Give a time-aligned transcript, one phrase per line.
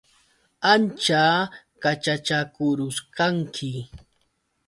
[0.73, 1.23] Ancha
[1.81, 3.71] qaćhachakurusqanki.